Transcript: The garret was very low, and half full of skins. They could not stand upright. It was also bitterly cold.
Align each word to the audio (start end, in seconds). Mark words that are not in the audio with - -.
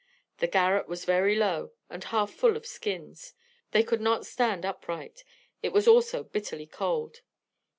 The 0.39 0.47
garret 0.47 0.87
was 0.87 1.05
very 1.05 1.35
low, 1.35 1.73
and 1.87 2.03
half 2.05 2.31
full 2.31 2.57
of 2.57 2.65
skins. 2.65 3.35
They 3.69 3.83
could 3.83 4.01
not 4.01 4.25
stand 4.25 4.65
upright. 4.65 5.23
It 5.61 5.73
was 5.73 5.87
also 5.87 6.23
bitterly 6.23 6.65
cold. 6.65 7.21